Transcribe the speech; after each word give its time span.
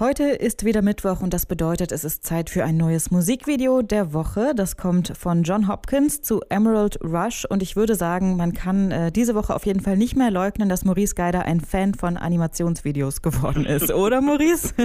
Heute 0.00 0.26
ist 0.26 0.64
wieder 0.64 0.80
Mittwoch 0.80 1.22
und 1.22 1.34
das 1.34 1.44
bedeutet, 1.44 1.90
es 1.90 2.04
ist 2.04 2.24
Zeit 2.24 2.50
für 2.50 2.62
ein 2.62 2.76
neues 2.76 3.10
Musikvideo 3.10 3.82
der 3.82 4.12
Woche. 4.12 4.52
Das 4.54 4.76
kommt 4.76 5.16
von 5.18 5.42
John 5.42 5.66
Hopkins 5.66 6.22
zu 6.22 6.40
Emerald 6.50 7.00
Rush 7.02 7.44
und 7.46 7.64
ich 7.64 7.74
würde 7.74 7.96
sagen, 7.96 8.36
man 8.36 8.52
kann 8.52 8.92
äh, 8.92 9.10
diese 9.10 9.34
Woche 9.34 9.52
auf 9.56 9.66
jeden 9.66 9.80
Fall 9.80 9.96
nicht 9.96 10.14
mehr 10.14 10.30
leugnen, 10.30 10.68
dass 10.68 10.84
Maurice 10.84 11.16
Geider 11.16 11.46
ein 11.46 11.60
Fan 11.60 11.94
von 11.94 12.16
Animationsvideos 12.16 13.22
geworden 13.22 13.66
ist, 13.66 13.92
oder 13.92 14.20
Maurice? 14.20 14.72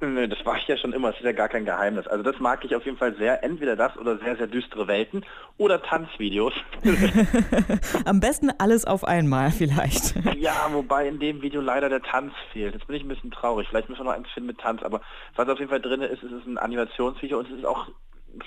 Nee, 0.00 0.28
das 0.28 0.38
war 0.44 0.56
ich 0.56 0.68
ja 0.68 0.76
schon 0.76 0.92
immer, 0.92 1.08
das 1.08 1.18
ist 1.18 1.24
ja 1.24 1.32
gar 1.32 1.48
kein 1.48 1.64
Geheimnis. 1.64 2.06
Also 2.06 2.22
das 2.22 2.38
mag 2.38 2.64
ich 2.64 2.76
auf 2.76 2.84
jeden 2.84 2.96
Fall 2.96 3.16
sehr, 3.16 3.42
entweder 3.42 3.74
das 3.74 3.96
oder 3.96 4.16
sehr, 4.18 4.36
sehr 4.36 4.46
düstere 4.46 4.86
Welten 4.86 5.24
oder 5.56 5.82
Tanzvideos. 5.82 6.52
Am 8.04 8.20
besten 8.20 8.50
alles 8.58 8.84
auf 8.84 9.02
einmal 9.02 9.50
vielleicht. 9.50 10.14
Ja, 10.36 10.68
wobei 10.70 11.08
in 11.08 11.18
dem 11.18 11.42
Video 11.42 11.60
leider 11.60 11.88
der 11.88 12.02
Tanz 12.02 12.32
fehlt. 12.52 12.74
Jetzt 12.74 12.86
bin 12.86 12.94
ich 12.94 13.02
ein 13.02 13.08
bisschen 13.08 13.32
traurig. 13.32 13.66
Vielleicht 13.68 13.88
müssen 13.88 14.00
wir 14.00 14.04
noch 14.04 14.17
eins 14.18 14.30
finden 14.30 14.48
mit 14.48 14.58
Tanz, 14.58 14.82
aber 14.82 15.00
was 15.36 15.48
auf 15.48 15.58
jeden 15.58 15.70
Fall 15.70 15.80
drin 15.80 16.02
ist, 16.02 16.22
ist 16.22 16.32
es 16.32 16.46
ein 16.46 16.58
Animationsvideo 16.58 17.38
und 17.38 17.50
es 17.50 17.58
ist 17.58 17.64
auch 17.64 17.88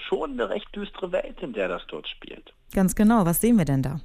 schon 0.08 0.32
eine 0.32 0.50
recht 0.50 0.76
düstere 0.76 1.12
Welt, 1.12 1.42
in 1.42 1.54
der 1.54 1.68
das 1.68 1.86
dort 1.88 2.08
spielt. 2.08 2.54
Ganz 2.74 2.96
genau, 2.96 3.26
was 3.26 3.42
sehen 3.42 3.58
wir 3.58 3.66
denn 3.66 3.82
da? 3.82 4.00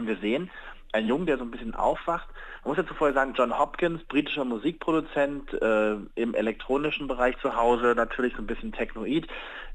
Wir 0.00 0.16
sehen 0.16 0.50
einen 0.92 1.08
Jungen, 1.08 1.26
der 1.26 1.38
so 1.38 1.44
ein 1.44 1.50
bisschen 1.50 1.74
aufwacht. 1.74 2.28
Man 2.64 2.74
muss 2.74 2.76
dazu 2.76 2.94
vorher 2.94 3.14
sagen, 3.14 3.34
John 3.34 3.58
Hopkins, 3.58 4.04
britischer 4.04 4.44
Musikproduzent, 4.44 5.52
äh, 5.54 5.96
im 6.14 6.34
elektronischen 6.34 7.08
Bereich 7.08 7.36
zu 7.38 7.56
Hause, 7.56 7.94
natürlich 7.96 8.34
so 8.34 8.42
ein 8.42 8.46
bisschen 8.46 8.72
Technoid. 8.72 9.26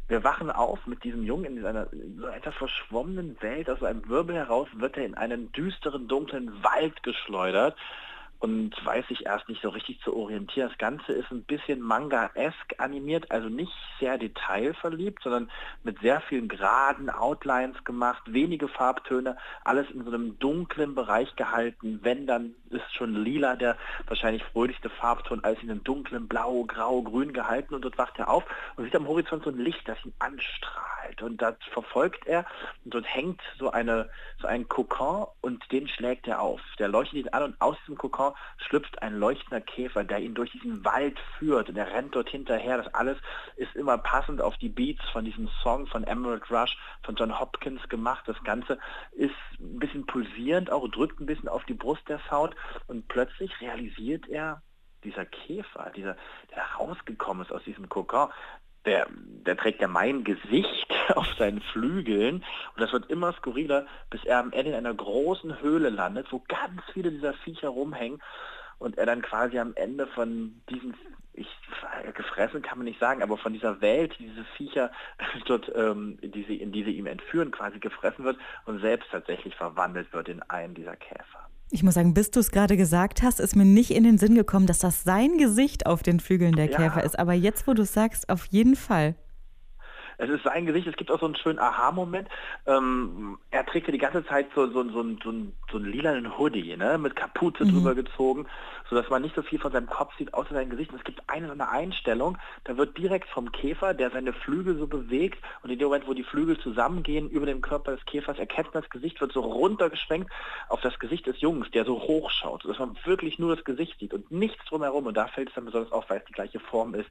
Wir 0.07 0.23
wachen 0.23 0.49
auf 0.51 0.85
mit 0.87 1.03
diesem 1.03 1.23
Jungen 1.23 1.57
in 1.57 1.65
einer 1.65 1.87
so 2.17 2.27
etwas 2.27 2.55
verschwommenen 2.55 3.35
Welt, 3.41 3.69
aus 3.69 3.83
einem 3.83 4.07
Wirbel 4.07 4.35
heraus 4.35 4.69
wird 4.73 4.95
er 4.95 5.05
in 5.05 5.15
einen 5.15 5.51
düsteren, 5.51 6.07
dunklen 6.07 6.63
Wald 6.63 7.03
geschleudert 7.03 7.75
und 8.39 8.73
weiß 8.85 9.07
sich 9.07 9.25
erst 9.25 9.49
nicht 9.49 9.61
so 9.61 9.69
richtig 9.69 9.99
zu 10.01 10.15
orientieren. 10.15 10.69
Das 10.69 10.77
Ganze 10.77 11.13
ist 11.13 11.31
ein 11.31 11.43
bisschen 11.43 11.81
Manga-esk 11.81 12.75
animiert, 12.77 13.31
also 13.31 13.49
nicht 13.49 13.71
sehr 13.99 14.17
detailverliebt, 14.17 15.23
sondern 15.23 15.49
mit 15.83 15.99
sehr 15.99 16.21
vielen 16.21 16.47
geraden 16.47 17.09
Outlines 17.09 17.83
gemacht, 17.83 18.21
wenige 18.27 18.67
Farbtöne, 18.67 19.37
alles 19.63 19.89
in 19.89 20.03
so 20.03 20.11
einem 20.11 20.37
dunklen 20.39 20.93
Bereich 20.93 21.35
gehalten. 21.35 21.99
Wenn, 22.03 22.27
dann 22.27 22.53
ist 22.69 22.93
schon 22.93 23.15
lila 23.15 23.55
der 23.55 23.77
wahrscheinlich 24.07 24.43
fröhlichste 24.43 24.89
Farbton, 24.89 25.43
als 25.43 25.61
in 25.63 25.71
einem 25.71 25.83
dunklen 25.83 26.27
Blau, 26.27 26.63
Grau, 26.65 27.01
Grün 27.01 27.33
gehalten 27.33 27.73
und 27.73 27.83
dort 27.83 27.97
wacht 27.97 28.19
er 28.19 28.29
auf 28.29 28.43
und 28.75 28.85
sieht 28.85 28.95
am 28.95 29.07
Horizont 29.07 29.43
so 29.43 29.49
ein 29.49 29.57
Licht, 29.57 29.87
das 29.87 29.97
ihn 30.05 30.13
anstrahlt 30.19 31.21
und 31.21 31.41
das 31.41 31.55
verfolgt 31.71 32.27
er 32.27 32.45
und 32.83 32.93
dort 32.93 33.05
hängt 33.05 33.41
so, 33.57 33.71
eine, 33.71 34.09
so 34.39 34.47
ein 34.47 34.67
Kokon 34.67 35.27
und 35.41 35.63
den 35.71 35.87
schlägt 35.87 36.27
er 36.27 36.41
auf. 36.41 36.61
Der 36.79 36.87
leuchtet 36.87 37.19
ihn 37.19 37.29
an 37.29 37.43
und 37.43 37.61
aus 37.61 37.77
diesem 37.81 37.97
Kokon 37.97 38.26
schlüpft 38.57 39.01
ein 39.01 39.17
leuchtender 39.19 39.61
Käfer, 39.61 40.03
der 40.03 40.19
ihn 40.19 40.33
durch 40.33 40.51
diesen 40.51 40.83
Wald 40.85 41.17
führt 41.37 41.69
und 41.69 41.77
er 41.77 41.91
rennt 41.91 42.15
dort 42.15 42.29
hinterher. 42.29 42.77
Das 42.77 42.93
alles 42.93 43.17
ist 43.55 43.75
immer 43.75 43.97
passend 43.97 44.41
auf 44.41 44.57
die 44.57 44.69
Beats 44.69 45.03
von 45.11 45.25
diesem 45.25 45.49
Song 45.63 45.87
von 45.87 46.03
Emerald 46.03 46.49
Rush 46.51 46.77
von 47.03 47.15
John 47.15 47.39
Hopkins 47.39 47.87
gemacht. 47.89 48.23
Das 48.27 48.41
Ganze 48.43 48.79
ist 49.11 49.35
ein 49.59 49.79
bisschen 49.79 50.05
pulsierend, 50.05 50.71
auch 50.71 50.87
drückt 50.87 51.19
ein 51.19 51.25
bisschen 51.25 51.49
auf 51.49 51.65
die 51.65 51.73
Brust 51.73 52.07
der 52.07 52.19
Sound 52.29 52.55
und 52.87 53.07
plötzlich 53.07 53.51
realisiert 53.61 54.27
er, 54.27 54.61
dieser 55.03 55.25
Käfer, 55.25 55.91
dieser, 55.95 56.17
der 56.53 56.63
rausgekommen 56.79 57.45
ist 57.45 57.51
aus 57.51 57.63
diesem 57.63 57.87
Kokon, 57.87 58.29
der, 58.87 59.07
der 59.45 59.57
trägt 59.57 59.81
ja 59.81 59.87
mein 59.87 60.23
Gesicht 60.23 60.87
auf 61.15 61.27
seinen 61.37 61.61
Flügeln 61.61 62.37
und 62.75 62.81
das 62.81 62.91
wird 62.91 63.11
immer 63.11 63.33
skurriler, 63.33 63.85
bis 64.09 64.23
er 64.23 64.39
am 64.39 64.51
Ende 64.51 64.71
in 64.71 64.77
einer 64.77 64.93
großen 64.93 65.61
Höhle 65.61 65.89
landet, 65.89 66.31
wo 66.31 66.41
ganz 66.47 66.81
viele 66.93 67.11
dieser 67.11 67.33
Viecher 67.33 67.69
rumhängen 67.69 68.21
und 68.79 68.97
er 68.97 69.05
dann 69.05 69.21
quasi 69.21 69.59
am 69.59 69.73
Ende 69.75 70.07
von 70.07 70.61
diesen, 70.69 70.95
ich 71.33 71.47
gefressen 72.13 72.61
kann 72.61 72.79
man 72.79 72.85
nicht 72.85 72.99
sagen, 72.99 73.21
aber 73.21 73.37
von 73.37 73.53
dieser 73.53 73.81
Welt, 73.81 74.15
diese 74.19 74.43
Viecher 74.55 74.91
dort, 75.45 75.71
ähm, 75.75 76.17
die 76.21 76.43
sie, 76.43 76.55
in 76.55 76.71
die 76.71 76.83
sie 76.83 76.91
ihm 76.91 77.05
entführen, 77.05 77.51
quasi 77.51 77.79
gefressen 77.79 78.25
wird 78.25 78.37
und 78.65 78.79
selbst 78.81 79.09
tatsächlich 79.11 79.55
verwandelt 79.55 80.11
wird 80.13 80.29
in 80.29 80.41
einen 80.43 80.73
dieser 80.73 80.95
Käfer. 80.95 81.49
Ich 81.69 81.83
muss 81.83 81.95
sagen, 81.95 82.13
bis 82.13 82.31
du 82.31 82.39
es 82.39 82.51
gerade 82.51 82.77
gesagt 82.77 83.21
hast, 83.23 83.41
ist 83.41 83.55
mir 83.55 83.65
nicht 83.65 83.91
in 83.91 84.03
den 84.03 84.17
Sinn 84.17 84.35
gekommen, 84.35 84.67
dass 84.67 84.79
das 84.79 85.03
sein 85.03 85.37
Gesicht 85.37 85.85
auf 85.85 86.01
den 86.01 86.21
Flügeln 86.21 86.55
der 86.55 86.69
ja. 86.69 86.77
Käfer 86.77 87.03
ist. 87.03 87.19
Aber 87.19 87.33
jetzt, 87.33 87.67
wo 87.67 87.73
du 87.73 87.81
es 87.81 87.93
sagst, 87.93 88.29
auf 88.29 88.45
jeden 88.45 88.75
Fall. 88.75 89.15
Es 90.17 90.29
ist 90.29 90.43
sein 90.43 90.65
Gesicht, 90.65 90.87
es 90.87 90.95
gibt 90.95 91.11
auch 91.11 91.19
so 91.19 91.27
einen 91.27 91.35
schönen 91.35 91.59
Aha-Moment. 91.59 92.27
Ähm, 92.65 93.37
er 93.51 93.65
trägt 93.65 93.87
ja 93.87 93.91
die 93.91 93.99
ganze 93.99 94.25
Zeit 94.25 94.47
so, 94.55 94.67
so, 94.67 94.83
so, 94.89 95.03
so, 95.23 95.33
so 95.71 95.77
einen 95.77 95.91
lilanen 95.91 96.37
Hoodie, 96.37 96.75
ne? 96.75 96.97
mit 96.97 97.15
Kapuze 97.15 97.65
mhm. 97.65 97.71
drüber 97.71 97.95
gezogen, 97.95 98.47
sodass 98.89 99.09
man 99.09 99.21
nicht 99.21 99.35
so 99.35 99.43
viel 99.43 99.59
von 99.59 99.71
seinem 99.71 99.87
Kopf 99.87 100.17
sieht, 100.17 100.33
außer 100.33 100.55
sein 100.55 100.71
Gesicht. 100.71 100.91
Und 100.91 100.97
es 100.97 101.03
gibt 101.03 101.21
eine 101.27 101.47
so 101.47 101.53
eine 101.53 101.69
Einstellung, 101.69 102.37
da 102.63 102.77
wird 102.77 102.97
direkt 102.97 103.29
vom 103.29 103.51
Käfer, 103.51 103.93
der 103.93 104.09
seine 104.09 104.33
Flügel 104.33 104.77
so 104.77 104.87
bewegt 104.87 105.43
und 105.61 105.69
in 105.69 105.77
dem 105.77 105.87
Moment, 105.87 106.07
wo 106.07 106.13
die 106.15 106.23
Flügel 106.23 106.57
zusammengehen 106.57 107.29
über 107.29 107.45
dem 107.45 107.61
Körper 107.61 107.95
des 107.95 108.05
Käfers, 108.05 108.39
erkennt 108.39 108.73
man 108.73 108.81
das 108.81 108.89
Gesicht, 108.89 109.21
wird 109.21 109.33
so 109.33 109.41
runtergeschwenkt 109.41 110.31
auf 110.69 110.81
das 110.81 110.97
Gesicht 110.97 111.27
des 111.27 111.41
Jungs, 111.41 111.69
der 111.71 111.85
so 111.85 111.99
hoch 111.99 112.31
schaut, 112.31 112.63
sodass 112.63 112.79
man 112.79 112.97
wirklich 113.05 113.37
nur 113.37 113.55
das 113.55 113.63
Gesicht 113.63 113.99
sieht 113.99 114.13
und 114.13 114.31
nichts 114.31 114.65
drumherum. 114.65 115.05
Und 115.05 115.15
da 115.15 115.27
fällt 115.27 115.49
es 115.49 115.55
dann 115.55 115.65
besonders 115.65 115.91
auf, 115.91 116.09
weil 116.09 116.19
es 116.19 116.25
die 116.25 116.33
gleiche 116.33 116.59
Form 116.59 116.95
ist. 116.95 117.09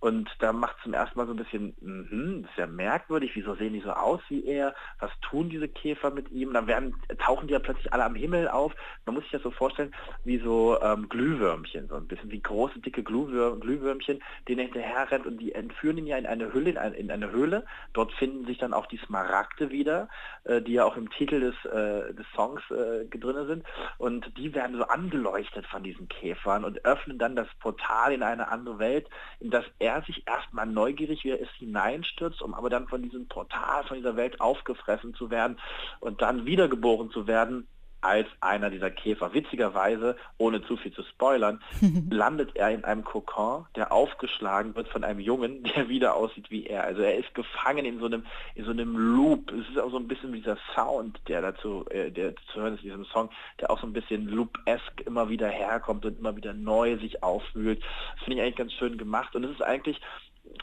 Und 0.00 0.30
da 0.38 0.52
macht 0.52 0.76
es 0.78 0.84
zum 0.84 0.94
ersten 0.94 1.18
Mal 1.18 1.26
so 1.26 1.32
ein 1.32 1.36
bisschen, 1.36 1.74
mm 1.80 2.45
ist 2.50 2.58
ja 2.58 2.66
merkwürdig, 2.66 3.32
wieso 3.34 3.54
sehen 3.54 3.72
die 3.72 3.80
so 3.80 3.90
aus 3.90 4.20
wie 4.28 4.44
er, 4.46 4.74
was 4.98 5.10
tun 5.20 5.48
diese 5.48 5.68
Käfer 5.68 6.10
mit 6.10 6.30
ihm, 6.30 6.52
dann 6.52 6.66
werden, 6.66 6.94
tauchen 7.18 7.48
die 7.48 7.52
ja 7.52 7.58
plötzlich 7.58 7.92
alle 7.92 8.04
am 8.04 8.14
Himmel 8.14 8.48
auf, 8.48 8.74
man 9.04 9.14
muss 9.14 9.24
sich 9.24 9.32
das 9.32 9.42
so 9.42 9.50
vorstellen, 9.50 9.94
wie 10.24 10.38
so 10.38 10.80
ähm, 10.80 11.08
Glühwürmchen, 11.08 11.88
so 11.88 11.96
ein 11.96 12.06
bisschen 12.06 12.30
wie 12.30 12.40
große, 12.40 12.80
dicke 12.80 13.02
Glühwür 13.02 13.58
Glühwürmchen, 13.60 14.22
denen 14.48 14.60
er 14.60 14.64
hinterher 14.64 15.10
rennt 15.10 15.26
und 15.26 15.38
die 15.38 15.52
entführen 15.52 15.98
ihn 15.98 16.06
ja 16.06 16.16
in 16.16 16.26
eine 16.26 16.52
Hülle, 16.52 16.70
in 16.70 16.78
eine, 16.78 16.96
in 16.96 17.10
eine 17.10 17.30
Höhle, 17.30 17.64
dort 17.92 18.12
finden 18.12 18.46
sich 18.46 18.58
dann 18.58 18.72
auch 18.72 18.86
die 18.86 18.98
Smaragde 18.98 19.70
wieder, 19.70 20.08
äh, 20.44 20.62
die 20.62 20.74
ja 20.74 20.84
auch 20.84 20.96
im 20.96 21.10
Titel 21.10 21.40
des, 21.40 21.54
äh, 21.64 22.14
des 22.14 22.26
Songs 22.34 22.62
äh, 22.70 23.06
drin 23.06 23.46
sind. 23.46 23.64
Und 23.98 24.36
die 24.38 24.54
werden 24.54 24.76
so 24.76 24.84
angeleuchtet 24.84 25.66
von 25.66 25.82
diesen 25.82 26.08
Käfern 26.08 26.64
und 26.64 26.84
öffnen 26.84 27.18
dann 27.18 27.36
das 27.36 27.48
Portal 27.60 28.12
in 28.12 28.22
eine 28.22 28.48
andere 28.48 28.78
Welt, 28.78 29.08
in 29.40 29.50
das 29.50 29.64
er 29.78 30.02
sich 30.02 30.26
erstmal 30.26 30.66
neugierig 30.66 31.24
wie 31.24 31.30
er 31.30 31.40
ist 31.40 31.52
hineinstürzt, 31.58 32.35
um 32.42 32.54
aber 32.54 32.70
dann 32.70 32.88
von 32.88 33.02
diesem 33.02 33.28
Portal, 33.28 33.84
von 33.84 33.96
dieser 33.96 34.16
Welt 34.16 34.40
aufgefressen 34.40 35.14
zu 35.14 35.30
werden 35.30 35.58
und 36.00 36.22
dann 36.22 36.46
wiedergeboren 36.46 37.10
zu 37.10 37.26
werden 37.26 37.66
als 38.06 38.28
einer 38.40 38.70
dieser 38.70 38.90
Käfer. 38.90 39.34
Witzigerweise, 39.34 40.16
ohne 40.38 40.62
zu 40.62 40.76
viel 40.76 40.92
zu 40.92 41.02
spoilern, 41.02 41.60
landet 42.10 42.54
er 42.54 42.70
in 42.70 42.84
einem 42.84 43.04
Kokon, 43.04 43.66
der 43.74 43.92
aufgeschlagen 43.92 44.74
wird 44.76 44.88
von 44.88 45.02
einem 45.02 45.20
Jungen, 45.20 45.62
der 45.76 45.88
wieder 45.88 46.14
aussieht 46.14 46.50
wie 46.50 46.66
er. 46.66 46.84
Also 46.84 47.02
er 47.02 47.16
ist 47.16 47.34
gefangen 47.34 47.84
in 47.84 47.98
so 47.98 48.06
einem, 48.06 48.24
in 48.54 48.64
so 48.64 48.70
einem 48.70 48.96
Loop. 48.96 49.50
Es 49.52 49.68
ist 49.70 49.78
auch 49.78 49.90
so 49.90 49.98
ein 49.98 50.08
bisschen 50.08 50.32
wie 50.32 50.38
dieser 50.38 50.58
Sound, 50.74 51.18
der 51.28 51.42
dazu, 51.42 51.84
äh, 51.90 52.10
der 52.10 52.34
zu 52.52 52.60
hören 52.60 52.74
ist 52.74 52.84
in 52.84 52.90
diesem 52.90 53.06
Song, 53.06 53.30
der 53.60 53.70
auch 53.70 53.80
so 53.80 53.86
ein 53.86 53.92
bisschen 53.92 54.28
Loop-esque 54.28 55.04
immer 55.04 55.28
wieder 55.28 55.48
herkommt 55.48 56.04
und 56.04 56.18
immer 56.18 56.36
wieder 56.36 56.52
neu 56.52 56.96
sich 56.98 57.22
aufwühlt. 57.22 57.82
Das 58.14 58.24
finde 58.24 58.36
ich 58.36 58.42
eigentlich 58.42 58.56
ganz 58.56 58.72
schön 58.74 58.98
gemacht. 58.98 59.34
Und 59.34 59.44
es 59.44 59.50
ist 59.50 59.62
eigentlich 59.62 60.00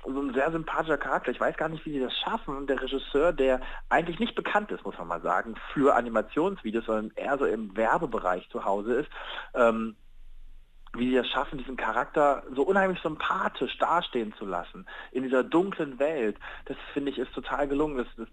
so 0.05 0.21
ein 0.21 0.33
sehr 0.33 0.51
sympathischer 0.51 0.97
Charakter. 0.97 1.31
Ich 1.31 1.39
weiß 1.39 1.55
gar 1.57 1.69
nicht, 1.69 1.85
wie 1.85 1.94
sie 1.94 1.99
das 1.99 2.17
schaffen. 2.17 2.67
Der 2.67 2.81
Regisseur, 2.81 3.33
der 3.33 3.61
eigentlich 3.89 4.19
nicht 4.19 4.35
bekannt 4.35 4.71
ist, 4.71 4.85
muss 4.85 4.97
man 4.97 5.07
mal 5.07 5.21
sagen, 5.21 5.55
für 5.73 5.95
Animationsvideos, 5.95 6.85
sondern 6.85 7.11
eher 7.16 7.38
so 7.38 7.45
im 7.45 7.75
Werbebereich 7.75 8.49
zu 8.49 8.66
Hause 8.66 8.94
ist, 8.95 9.09
ähm, 9.53 9.95
wie 10.96 11.09
sie 11.09 11.16
es 11.18 11.28
schaffen, 11.28 11.58
diesen 11.58 11.76
Charakter 11.76 12.44
so 12.56 12.64
unheimlich 12.64 13.00
sympathisch 13.02 13.78
dastehen 13.80 14.34
zu 14.38 14.46
lassen 14.46 14.86
in 15.12 15.24
dieser 15.24 15.44
dunklen 15.44 15.98
Welt. 16.00 16.38
Das 16.66 16.78
finde 16.94 17.12
ich 17.12 17.18
ist 17.18 17.34
total 17.34 17.68
gelungen. 17.68 17.98
Das, 17.98 18.08
das, 18.16 18.28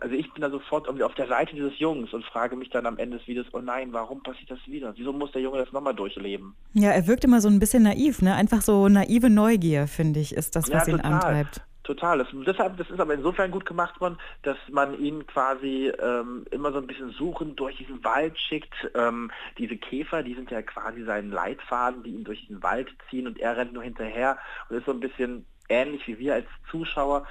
also 0.00 0.14
ich 0.14 0.32
bin 0.32 0.42
da 0.42 0.50
sofort 0.50 0.86
irgendwie 0.86 1.04
auf 1.04 1.14
der 1.14 1.26
Seite 1.26 1.54
dieses 1.54 1.78
Jungs 1.78 2.12
und 2.12 2.24
frage 2.24 2.54
mich 2.56 2.70
dann 2.70 2.86
am 2.86 2.98
Ende 2.98 3.18
des 3.18 3.26
Videos, 3.26 3.46
oh 3.52 3.58
nein, 3.58 3.92
warum 3.92 4.22
passiert 4.22 4.50
das 4.50 4.58
wieder? 4.66 4.94
Wieso 4.96 5.12
muss 5.12 5.32
der 5.32 5.42
Junge 5.42 5.58
das 5.58 5.72
nochmal 5.72 5.94
durchleben? 5.94 6.54
Ja, 6.74 6.90
er 6.90 7.06
wirkt 7.06 7.24
immer 7.24 7.40
so 7.40 7.48
ein 7.48 7.58
bisschen 7.58 7.82
naiv, 7.82 8.22
ne? 8.22 8.34
Einfach 8.34 8.62
so 8.62 8.88
naive 8.88 9.28
Neugier, 9.28 9.88
finde 9.88 10.20
ich, 10.20 10.34
ist 10.34 10.54
das, 10.54 10.70
was 10.70 10.86
ja, 10.86 10.94
ihn 10.94 11.00
antreibt. 11.00 11.62
Total. 11.86 12.18
Das, 12.18 12.26
deshalb, 12.44 12.76
das 12.78 12.90
ist 12.90 12.98
aber 12.98 13.14
insofern 13.14 13.52
gut 13.52 13.64
gemacht 13.64 14.00
worden, 14.00 14.18
dass 14.42 14.56
man 14.68 14.98
ihn 14.98 15.24
quasi 15.28 15.92
ähm, 16.00 16.44
immer 16.50 16.72
so 16.72 16.78
ein 16.78 16.88
bisschen 16.88 17.10
suchend 17.12 17.60
durch 17.60 17.76
diesen 17.76 18.02
Wald 18.02 18.36
schickt. 18.40 18.74
Ähm, 18.96 19.30
diese 19.56 19.76
Käfer, 19.76 20.24
die 20.24 20.34
sind 20.34 20.50
ja 20.50 20.62
quasi 20.62 21.04
seinen 21.04 21.30
Leitfaden, 21.30 22.02
die 22.02 22.10
ihn 22.10 22.24
durch 22.24 22.44
den 22.48 22.60
Wald 22.60 22.88
ziehen 23.08 23.28
und 23.28 23.38
er 23.38 23.56
rennt 23.56 23.72
nur 23.72 23.84
hinterher 23.84 24.36
und 24.68 24.78
ist 24.78 24.86
so 24.86 24.90
ein 24.90 24.98
bisschen 24.98 25.46
ähnlich 25.68 26.04
wie 26.08 26.18
wir 26.18 26.34
als 26.34 26.48
Zuschauer 26.72 27.24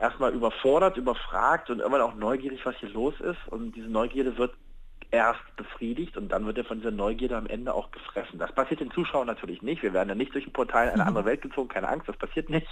erstmal 0.00 0.32
überfordert, 0.32 0.96
überfragt 0.96 1.68
und 1.68 1.80
irgendwann 1.80 2.00
auch 2.00 2.14
neugierig, 2.14 2.64
was 2.64 2.76
hier 2.76 2.88
los 2.88 3.20
ist. 3.20 3.48
Und 3.48 3.72
diese 3.76 3.88
Neugierde 3.88 4.38
wird 4.38 4.54
erst 5.10 5.40
befriedigt 5.56 6.16
und 6.16 6.30
dann 6.30 6.46
wird 6.46 6.58
er 6.58 6.64
von 6.64 6.78
dieser 6.78 6.90
Neugierde 6.90 7.36
am 7.36 7.46
Ende 7.46 7.74
auch 7.74 7.90
gefressen. 7.90 8.38
Das 8.38 8.52
passiert 8.52 8.80
den 8.80 8.90
Zuschauern 8.90 9.26
natürlich 9.26 9.62
nicht. 9.62 9.82
Wir 9.82 9.92
werden 9.92 10.08
ja 10.08 10.14
nicht 10.14 10.34
durch 10.34 10.46
ein 10.46 10.52
Portal 10.52 10.86
in 10.86 10.94
eine 10.94 11.02
mhm. 11.02 11.08
andere 11.08 11.24
Welt 11.24 11.42
gezogen, 11.42 11.68
keine 11.68 11.88
Angst, 11.88 12.08
das 12.08 12.16
passiert 12.16 12.50
nicht. 12.50 12.66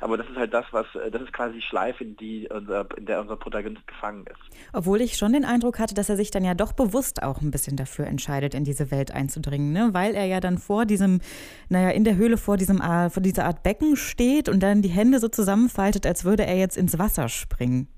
Aber 0.00 0.16
das 0.16 0.28
ist 0.28 0.36
halt 0.36 0.54
das, 0.54 0.66
was, 0.72 0.86
das 0.92 1.22
ist 1.22 1.32
quasi 1.32 1.54
die 1.54 1.62
Schleife, 1.62 2.04
in, 2.04 2.16
die 2.16 2.48
unser, 2.48 2.86
in 2.96 3.06
der 3.06 3.20
unser 3.20 3.36
Protagonist 3.36 3.86
gefangen 3.86 4.24
ist. 4.26 4.58
Obwohl 4.72 5.00
ich 5.00 5.16
schon 5.16 5.32
den 5.32 5.44
Eindruck 5.44 5.78
hatte, 5.78 5.94
dass 5.94 6.08
er 6.08 6.16
sich 6.16 6.30
dann 6.30 6.44
ja 6.44 6.54
doch 6.54 6.72
bewusst 6.72 7.22
auch 7.22 7.40
ein 7.40 7.50
bisschen 7.50 7.76
dafür 7.76 8.06
entscheidet, 8.06 8.54
in 8.54 8.64
diese 8.64 8.90
Welt 8.90 9.12
einzudringen, 9.12 9.72
ne? 9.72 9.90
weil 9.92 10.14
er 10.14 10.26
ja 10.26 10.40
dann 10.40 10.58
vor 10.58 10.86
diesem, 10.86 11.20
naja, 11.68 11.90
in 11.90 12.04
der 12.04 12.16
Höhle 12.16 12.36
vor 12.36 12.56
diesem 12.56 12.80
äh, 12.80 13.10
vor 13.10 13.22
dieser 13.22 13.44
Art 13.44 13.62
Becken 13.62 13.96
steht 13.96 14.48
und 14.48 14.60
dann 14.60 14.82
die 14.82 14.88
Hände 14.88 15.18
so 15.18 15.28
zusammenfaltet, 15.28 16.06
als 16.06 16.24
würde 16.24 16.46
er 16.46 16.56
jetzt 16.56 16.76
ins 16.76 16.98
Wasser 16.98 17.28
springen 17.28 17.88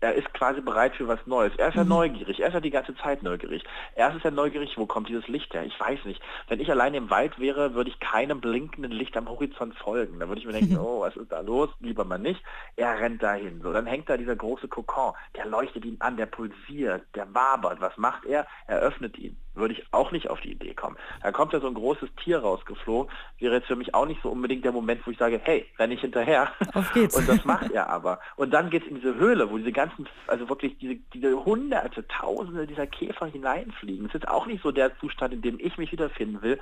er 0.00 0.14
ist 0.14 0.32
quasi 0.34 0.60
bereit 0.60 0.94
für 0.96 1.08
was 1.08 1.26
Neues. 1.26 1.52
Er 1.56 1.68
ist 1.68 1.74
ja 1.74 1.84
mhm. 1.84 1.90
neugierig, 1.90 2.40
er 2.40 2.48
ist 2.48 2.54
ja 2.54 2.60
die 2.60 2.70
ganze 2.70 2.94
Zeit 2.96 3.22
neugierig. 3.22 3.62
Er 3.94 4.14
ist 4.14 4.24
ja 4.24 4.30
neugierig, 4.30 4.76
wo 4.76 4.86
kommt 4.86 5.08
dieses 5.08 5.28
Licht 5.28 5.52
her? 5.54 5.64
Ich 5.64 5.78
weiß 5.78 6.04
nicht. 6.04 6.20
Wenn 6.48 6.60
ich 6.60 6.70
alleine 6.70 6.96
im 6.96 7.10
Wald 7.10 7.38
wäre, 7.38 7.74
würde 7.74 7.90
ich 7.90 8.00
keinem 8.00 8.40
blinkenden 8.40 8.92
Licht 8.92 9.16
am 9.16 9.28
Horizont 9.28 9.74
folgen. 9.76 10.18
Da 10.18 10.28
würde 10.28 10.40
ich 10.40 10.46
mir 10.46 10.52
denken, 10.52 10.78
oh, 10.80 11.00
was 11.00 11.16
ist 11.16 11.30
da 11.30 11.40
los? 11.40 11.68
Lieber 11.80 12.04
mal 12.04 12.18
nicht. 12.18 12.42
Er 12.76 12.98
rennt 12.98 13.22
dahin. 13.22 13.60
So, 13.62 13.72
dann 13.72 13.86
hängt 13.86 14.08
da 14.08 14.16
dieser 14.16 14.36
große 14.36 14.68
Kokon, 14.68 15.12
der 15.36 15.46
leuchtet 15.46 15.84
ihn 15.84 15.96
an, 16.00 16.16
der 16.16 16.26
pulsiert, 16.26 17.02
der 17.14 17.32
wabert. 17.34 17.80
Was 17.80 17.96
macht 17.96 18.24
er? 18.24 18.46
Er 18.66 18.78
öffnet 18.78 19.18
ihn 19.18 19.36
würde 19.54 19.74
ich 19.74 19.84
auch 19.92 20.12
nicht 20.12 20.30
auf 20.30 20.40
die 20.40 20.52
Idee 20.52 20.74
kommen. 20.74 20.96
Da 21.22 21.32
kommt 21.32 21.52
ja 21.52 21.60
so 21.60 21.66
ein 21.66 21.74
großes 21.74 22.08
Tier 22.22 22.40
rausgeflogen, 22.40 23.12
wäre 23.38 23.56
jetzt 23.56 23.66
für 23.66 23.76
mich 23.76 23.94
auch 23.94 24.06
nicht 24.06 24.22
so 24.22 24.30
unbedingt 24.30 24.64
der 24.64 24.72
Moment, 24.72 25.06
wo 25.06 25.10
ich 25.10 25.18
sage, 25.18 25.40
hey, 25.42 25.66
renn 25.78 25.90
ich 25.90 26.00
hinterher. 26.00 26.48
Auf 26.74 26.92
geht's. 26.92 27.16
Und 27.20 27.28
das 27.28 27.44
macht 27.44 27.70
er 27.70 27.88
aber. 27.88 28.20
Und 28.36 28.52
dann 28.52 28.70
geht 28.70 28.82
es 28.84 28.88
in 28.88 28.96
diese 28.96 29.14
Höhle, 29.14 29.50
wo 29.50 29.58
diese 29.58 29.72
ganzen, 29.90 30.08
also 30.26 30.48
wirklich 30.48 30.78
diese, 30.78 30.96
diese 31.12 31.44
hunderte, 31.44 32.06
tausende 32.08 32.66
dieser 32.66 32.86
Käfer 32.86 33.26
hineinfliegen. 33.26 34.06
Das 34.06 34.14
ist 34.14 34.28
auch 34.28 34.46
nicht 34.46 34.62
so 34.62 34.72
der 34.72 34.96
Zustand, 34.98 35.34
in 35.34 35.42
dem 35.42 35.58
ich 35.60 35.76
mich 35.78 35.92
wiederfinden 35.92 36.42
will 36.42 36.58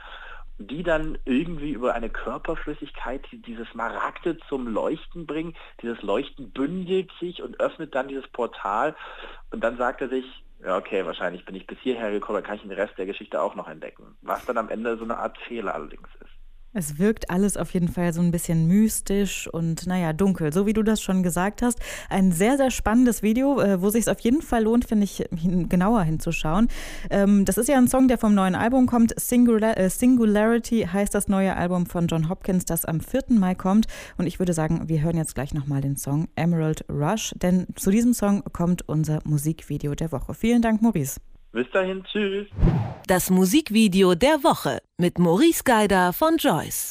die 0.61 0.83
dann 0.83 1.19
irgendwie 1.25 1.71
über 1.71 1.95
eine 1.95 2.11
Körperflüssigkeit 2.11 3.25
dieses 3.31 3.73
Maragde 3.75 4.39
zum 4.49 4.67
Leuchten 4.67 5.25
bringen. 5.25 5.55
Dieses 5.83 6.03
Leuchten 6.03 6.51
bündelt 6.51 7.13
sich 7.21 7.45
und 7.45 7.61
öffnet 7.61 7.95
dann 7.95 8.09
dieses 8.09 8.27
Portal. 8.27 8.97
Und 9.53 9.63
dann 9.63 9.77
sagt 9.77 10.01
er 10.01 10.09
sich, 10.09 10.25
ja, 10.65 10.77
okay, 10.77 11.07
wahrscheinlich 11.07 11.45
bin 11.45 11.55
ich 11.55 11.65
bis 11.65 11.79
hierher 11.79 12.11
gekommen, 12.11 12.39
dann 12.39 12.45
kann 12.45 12.57
ich 12.57 12.63
den 12.63 12.73
Rest 12.73 12.99
der 12.99 13.07
Geschichte 13.07 13.41
auch 13.41 13.55
noch 13.55 13.69
entdecken. 13.69 14.17
Was 14.23 14.45
dann 14.47 14.59
am 14.59 14.69
Ende 14.69 14.97
so 14.97 15.05
eine 15.05 15.19
Art 15.19 15.39
Fehler 15.39 15.77
allerdings 15.77 16.09
ist. 16.21 16.28
Es 16.75 16.99
wirkt 16.99 17.31
alles 17.31 17.57
auf 17.57 17.73
jeden 17.73 17.89
Fall 17.89 18.13
so 18.13 18.21
ein 18.21 18.31
bisschen 18.31 18.67
mystisch 18.67 19.49
und 19.49 19.87
naja, 19.87 20.13
dunkel, 20.13 20.53
so 20.53 20.67
wie 20.67 20.75
du 20.75 20.83
das 20.83 21.01
schon 21.01 21.23
gesagt 21.23 21.63
hast. 21.63 21.81
Ein 22.11 22.31
sehr, 22.31 22.59
sehr 22.59 22.71
spannendes 22.71 23.23
Video, 23.23 23.59
äh, 23.61 23.81
wo 23.81 23.89
sich 23.89 24.03
es 24.03 24.09
auf 24.09 24.21
jeden 24.21 24.43
Fall 24.43 24.65
lohnt, 24.65 24.85
finde 24.85 25.05
ich, 25.05 25.25
genauer 25.69 26.03
hinzuschauen. 26.03 26.69
Ähm, 27.09 27.47
das 27.47 27.57
ist 27.57 27.69
ja 27.69 27.79
ein 27.79 27.89
Song, 27.89 28.07
der 28.07 28.19
vom 28.19 28.35
neuen 28.35 28.55
Album 28.55 28.87
kommt. 28.87 29.19
Singular 29.19 29.79
äh, 29.79 29.89
Singularity 29.89 30.87
heißt 30.93 31.15
das 31.15 31.29
neue 31.29 31.57
Album 31.57 31.87
von 31.87 32.07
John 32.07 32.29
Hopkins, 32.29 32.67
das 32.67 32.85
am 32.85 33.01
4. 33.01 33.25
Mai 33.31 33.55
kommt. 33.55 33.87
Und 34.19 34.27
ich 34.27 34.39
würde 34.39 34.53
sagen, 34.53 34.89
wir 34.89 35.01
hören 35.01 35.17
jetzt 35.17 35.35
gleich 35.35 35.55
nochmal 35.55 35.81
den 35.81 35.97
Song 35.97 36.29
Emerald 36.37 36.85
Rush, 36.91 37.33
denn 37.37 37.67
zu 37.77 37.91
diesem 37.91 38.13
Song 38.13 38.45
kommt 38.53 38.87
unser 38.87 39.21
Musikvideo 39.25 39.95
der 39.95 40.13
Woche. 40.13 40.35
Vielen 40.35 40.61
Dank, 40.61 40.83
Maurice. 40.83 41.19
Bis 41.53 41.67
dahin, 41.73 42.05
tschüss. 42.05 42.47
Das 43.07 43.31
Musikvideo 43.31 44.15
der 44.15 44.43
Woche 44.45 44.81
mit 44.99 45.19
Maurice 45.19 45.63
Geider 45.65 46.13
von 46.13 46.37
Joyce. 46.37 46.87